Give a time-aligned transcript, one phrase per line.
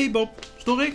[0.00, 0.94] Hey Bob, stoor ik?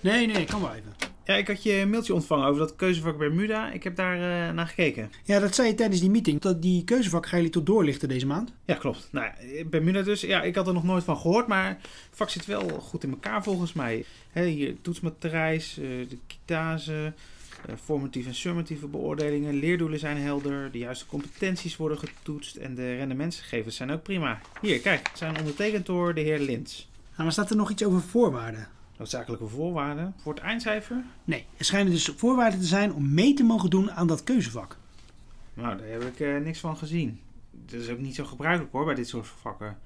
[0.00, 0.94] Nee, nee, kan wel even.
[1.24, 3.72] Ja, ik had je een mailtje ontvangen over dat keuzevak Bermuda.
[3.72, 5.10] Ik heb daar eh, naar gekeken.
[5.24, 6.40] Ja, dat zei je tijdens die meeting.
[6.40, 8.52] Dat die keuzevak gaan jullie tot doorlichten deze maand.
[8.64, 9.08] Ja, klopt.
[9.10, 9.30] Nou,
[9.66, 10.20] Bermuda dus.
[10.20, 11.78] Ja, ik had er nog nooit van gehoord, maar het
[12.10, 14.04] vak zit wel goed in elkaar volgens mij.
[14.30, 17.12] Hè, hier toetsmatrijs, eh de kitase,
[17.66, 19.54] eh, formatieve en summatieve beoordelingen.
[19.54, 24.40] Leerdoelen zijn helder, de juiste competenties worden getoetst en de rendementsgegevens zijn ook prima.
[24.60, 26.88] Hier, kijk, het zijn ondertekend door de heer Lins.
[27.16, 28.68] Maar staat er nog iets over voorwaarden?
[28.98, 31.04] Noodzakelijke voorwaarden voor het eindcijfer?
[31.24, 34.76] Nee, er schijnen dus voorwaarden te zijn om mee te mogen doen aan dat keuzevak.
[35.54, 37.20] Nou, daar heb ik eh, niks van gezien.
[37.50, 39.78] Dat is ook niet zo gebruikelijk hoor, bij dit soort vakken.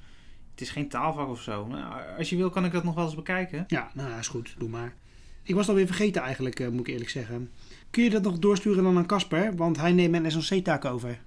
[0.51, 1.67] Het is geen taalvak of zo.
[1.67, 3.65] Nou, als je wil, kan ik dat nog wel eens bekijken.
[3.69, 4.55] Ja, nou, is goed.
[4.59, 4.95] Doe maar.
[5.43, 7.51] Ik was het alweer vergeten eigenlijk, eh, moet ik eerlijk zeggen.
[7.91, 9.57] Kun je dat nog doorsturen dan aan Casper?
[9.57, 11.21] Want hij neemt mijn SLC-taak over.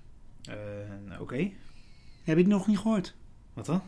[0.44, 0.56] Eh,
[1.08, 1.52] nou, oké.
[2.24, 3.16] Heb je het nog niet gehoord?
[3.54, 3.82] Wat dan?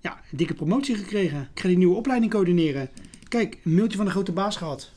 [0.00, 1.48] Ja, een dikke promotie gekregen.
[1.54, 2.90] Ik ga die nieuwe opleiding coördineren.
[3.28, 4.92] Kijk, een mailtje van de grote baas gehad.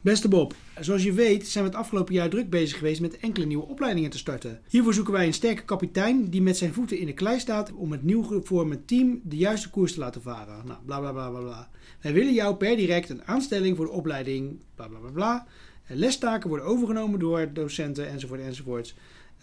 [0.00, 3.46] Beste Bob, zoals je weet zijn we het afgelopen jaar druk bezig geweest met enkele
[3.46, 4.60] nieuwe opleidingen te starten.
[4.68, 7.92] Hiervoor zoeken wij een sterke kapitein die met zijn voeten in de klei staat om
[7.92, 10.66] het nieuw gevormde team de juiste koers te laten varen.
[10.66, 11.68] Nou, bla bla bla bla.
[12.00, 15.46] Wij willen jou per direct een aanstelling voor de opleiding, bla bla bla bla.
[15.84, 18.94] En lestaken worden overgenomen door docenten enzovoort enzovoort.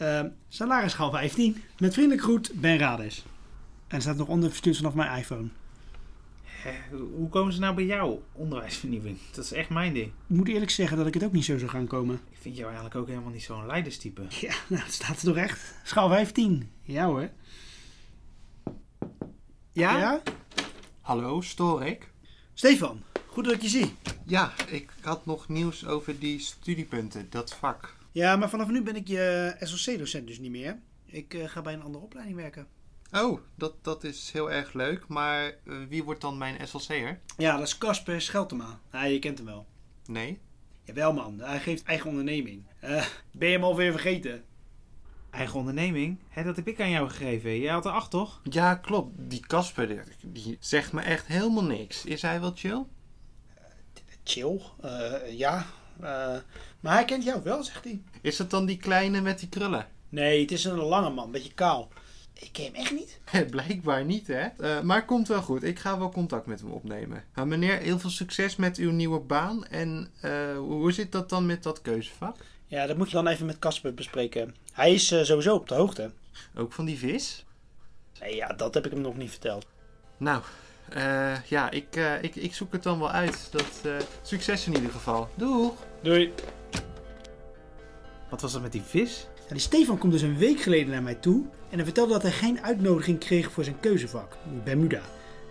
[0.02, 1.56] Uh, salarisschaal 15.
[1.80, 3.26] Met vriendelijk groet, Ben Rades.
[3.92, 5.48] En er staat nog onder verstuurd vanaf mijn iPhone.
[6.44, 9.18] Hè, hoe komen ze nou bij jou, onderwijsvernieuwing?
[9.32, 10.06] Dat is echt mijn ding.
[10.08, 12.16] Ik moet eerlijk zeggen dat ik het ook niet zo zou gaan komen.
[12.30, 14.22] Ik vind jou eigenlijk ook helemaal niet zo'n leiderstype.
[14.40, 15.76] Ja, nou, het staat er toch echt.
[15.84, 16.72] Schaal 15.
[16.82, 17.30] Ja hoor.
[19.72, 20.22] Ja?
[21.02, 22.12] Hallo, stoor ik?
[22.54, 23.96] Stefan, goed dat ik je zie.
[24.26, 27.96] Ja, ik had nog nieuws over die studiepunten, dat vak.
[28.12, 30.80] Ja, maar vanaf nu ben ik je SLC-docent dus niet meer.
[31.06, 32.68] Ik eh, ga bij een andere opleiding werken.
[33.14, 35.54] Oh, dat, dat is heel erg leuk, maar eh,
[35.90, 37.20] wie wordt dan mijn SLC'er?
[37.38, 38.80] Ja, dat is Casper Scheltema.
[38.92, 39.66] Ja, je kent hem wel.
[40.06, 40.40] Nee?
[40.84, 42.64] Jawel man, hij geeft eigen onderneming.
[42.80, 44.44] Eh, ben je hem alweer vergeten?
[45.30, 46.20] Eigen onderneming?
[46.30, 47.60] Hè, dat heb ik aan jou gegeven.
[47.60, 48.42] Jij had er acht, toch?
[48.44, 49.16] Ja, klopt.
[49.18, 52.06] Die Casper, die, die zegt me echt helemaal niks.
[52.06, 52.86] Is hij wel chill?
[54.24, 55.66] Chill, eh, ja.
[56.00, 56.38] Eh,
[56.80, 58.02] maar hij kent jou wel, zegt hij.
[58.22, 59.88] Is dat dan die kleine met die krullen?
[60.10, 61.90] Nee, het is een lange man, beetje kaal.
[62.42, 63.20] Ik ken hem echt niet.
[63.52, 64.46] Blijkbaar niet, hè?
[64.46, 65.64] Eh, maar komt wel goed.
[65.64, 67.24] Ik ga wel contact met hem opnemen.
[67.36, 69.66] Nou, meneer, heel veel succes met uw nieuwe baan.
[69.68, 72.36] En eh, hoe zit dat dan met dat keuzevak?
[72.68, 74.56] Ja, dat moet je dan even met Casper bespreken.
[74.74, 76.12] Hij is eh, sowieso op de hoogte.
[76.56, 77.46] Ook van die vis?
[78.20, 79.66] Nee, ja, dat heb ik hem nog niet verteld.
[80.18, 80.42] Nou,
[80.90, 83.48] eh, ja, ik, eh, ik, ik zoek het dan wel uit.
[83.52, 83.92] Dat, eh,
[84.22, 85.30] succes in ieder geval.
[85.36, 85.74] Doeg!
[86.02, 86.34] Doei.
[88.32, 89.28] Wat was dat met die vis?
[89.50, 92.32] Die Stefan komt dus een week geleden naar mij toe en hij vertelde dat hij
[92.32, 95.02] geen uitnodiging kreeg voor zijn keuzevak, Bermuda.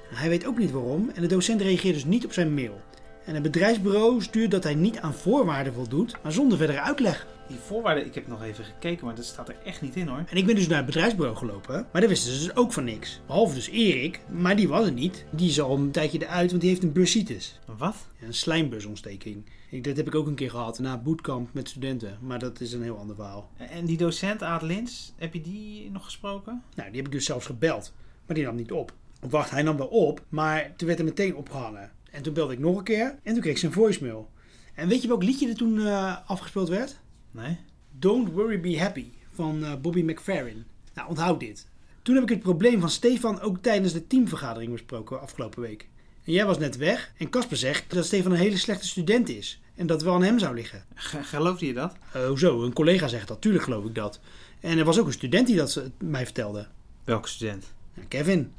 [0.08, 2.80] Hij weet ook niet waarom en de docent reageert dus niet op zijn mail.
[3.24, 7.26] En het bedrijfsbureau stuurt dat hij niet aan voorwaarden voldoet, maar zonder verdere uitleg.
[7.48, 10.24] Die voorwaarden, ik heb nog even gekeken, maar dat staat er echt niet in hoor.
[10.28, 12.84] En ik ben dus naar het bedrijfsbureau gelopen, maar daar wisten ze dus ook van
[12.84, 13.20] niks.
[13.26, 15.24] Behalve dus Erik, maar die was er niet.
[15.30, 17.58] Die is al een tijdje eruit, want die heeft een bursitis.
[17.76, 17.96] Wat?
[18.20, 19.44] Een slijmbusontsteking.
[19.70, 22.72] Ik, dat heb ik ook een keer gehad na bootcamp met studenten, maar dat is
[22.72, 23.50] een heel ander verhaal.
[23.56, 26.62] En die docent Aad Lins, heb je die nog gesproken?
[26.74, 27.92] Nou, die heb ik dus zelfs gebeld,
[28.26, 28.92] maar die nam niet op.
[29.28, 31.90] Wacht, hij nam wel op, maar toen werd hij meteen opgehangen.
[32.10, 34.30] En toen belde ik nog een keer en toen kreeg ik zijn voicemail.
[34.74, 36.96] En weet je welk liedje er toen eh, afgespeeld werd?
[37.30, 37.56] Nee?
[37.98, 40.64] Don't Worry Be Happy van eh, Bobby McFerrin.
[40.94, 41.66] Nou, onthoud dit.
[42.02, 45.88] Toen heb ik het probleem van Stefan ook tijdens de teamvergadering besproken afgelopen week.
[46.24, 49.60] En jij was net weg en Casper zegt dat Stefan een hele slechte student is.
[49.74, 50.84] En dat het wel aan hem zou liggen.
[50.94, 51.94] G- geloofde je dat?
[52.12, 52.62] Eh, hoezo?
[52.64, 53.40] Een collega zegt dat.
[53.40, 54.20] Tuurlijk geloof ik dat.
[54.60, 56.66] En er was ook een student die dat mij vertelde.
[57.04, 57.64] Welke student?
[58.08, 58.52] Kevin.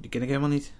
[0.00, 0.72] Die ken ik helemaal niet.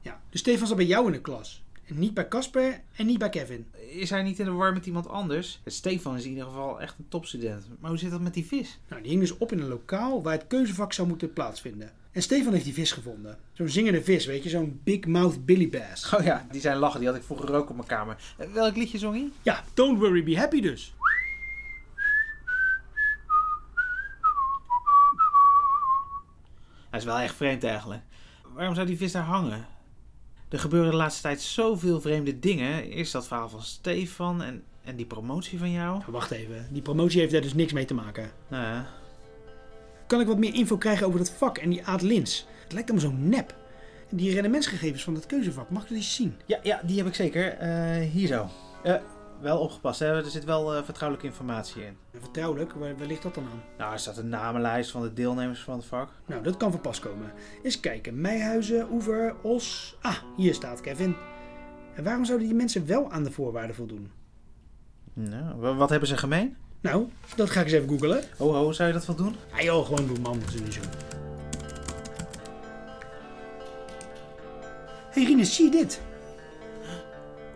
[0.00, 0.20] Ja.
[0.30, 1.62] Dus Stefan zat bij jou in de klas.
[1.86, 3.66] En niet bij Casper en niet bij Kevin.
[3.88, 5.60] Is hij niet in de war met iemand anders?
[5.66, 7.66] Stefan is in ieder geval echt een topstudent.
[7.80, 8.78] Maar hoe zit dat met die vis?
[8.88, 11.92] Nou, die hing dus op in een lokaal waar het keuzevak zou moeten plaatsvinden.
[12.12, 13.38] En Stefan heeft die vis gevonden.
[13.52, 16.14] Zo'n zingende vis, weet je, zo'n big mouth billy bass.
[16.14, 17.00] Oh ja, die zijn lachen.
[17.00, 18.16] Die had ik vroeger ook op mijn kamer.
[18.36, 19.30] Eh, welk liedje zong hij?
[19.42, 20.94] Ja, don't worry, be happy dus.
[26.90, 28.02] Hij is wel echt vreemd eigenlijk.
[28.54, 29.66] Waarom zou die vis daar hangen?
[30.50, 32.84] Er gebeuren de laatste tijd zoveel vreemde dingen.
[32.84, 36.02] Eerst dat verhaal van Stefan en, en die promotie van jou.
[36.06, 38.30] Wacht even, die promotie heeft daar dus niks mee te maken.
[38.48, 38.86] Nou ja,
[40.06, 42.46] Kan ik wat meer info krijgen over dat vak en die Aad Lins?
[42.62, 43.54] Het lijkt allemaal zo nep.
[44.08, 46.36] Die rendementsgegevens van dat keuzevak, mag ik dat eens zien?
[46.46, 47.48] ja, ja die heb ik zeker.
[47.52, 48.48] Eh, hier zo.
[48.82, 48.94] Eh,
[49.40, 50.06] wel opgepast, hè?
[50.24, 51.96] er zit wel eh, vertrouwelijke informatie in.
[52.20, 53.62] Vertrouwelijk, waar, waar ligt dat dan aan?
[53.78, 56.10] Nou, er staat een namenlijst van de deelnemers van het vak.
[56.26, 57.32] Nou, dat kan van pas komen.
[57.62, 58.20] Eens kijken.
[58.20, 59.96] Meijhuizen, Oever, Os.
[60.02, 61.16] Ah, hier staat Kevin.
[61.94, 64.10] En waarom zouden die mensen wel aan de voorwaarden voldoen?
[65.12, 66.56] Nou, wa- wat hebben ze gemeen?
[66.80, 68.22] Nou, dat ga ik eens even googelen.
[68.38, 69.36] Oh, oh, zou je dat wel doen?
[69.52, 70.80] Ah joh, gewoon doen man, dat is niet zo.
[75.10, 76.00] Hé hey, Rinus, zie je dit?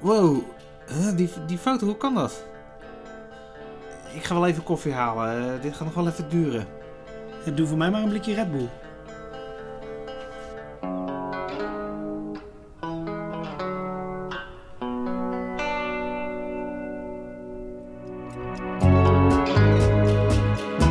[0.00, 0.42] Wow,
[0.86, 2.44] huh, die, die foto, hoe kan dat?
[4.14, 5.54] Ik ga wel even koffie halen.
[5.54, 6.66] eh, dit gaat nog wel even duren.
[7.44, 8.68] Ja, Doe voor mij maar een blikje Red Bull.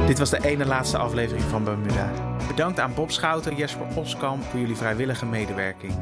[0.07, 2.12] Dit was de ene laatste aflevering van Bermuda.
[2.48, 5.94] Bedankt aan Bob Schouten en Jesper Oskamp voor jullie vrijwillige medewerking.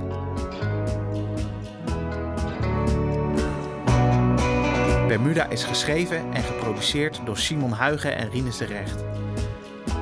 [5.11, 9.03] Bermuda is geschreven en geproduceerd door Simon Huigen en Rinus de Recht.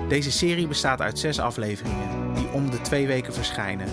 [0.08, 3.88] Deze serie bestaat uit zes afleveringen, die om de twee weken verschijnen.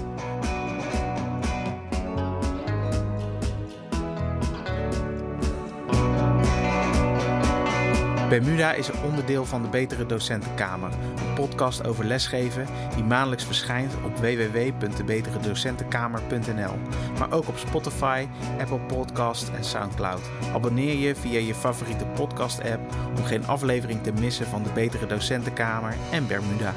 [8.29, 13.93] Bermuda is een onderdeel van de Betere Docentenkamer, een podcast over lesgeven die maandelijks verschijnt
[14.05, 16.75] op www.debeteredocentenkamer.nl,
[17.19, 18.27] maar ook op Spotify,
[18.61, 20.31] Apple Podcast en SoundCloud.
[20.53, 25.95] Abonneer je via je favoriete podcast-app om geen aflevering te missen van de Betere Docentenkamer
[26.11, 26.75] en Bermuda.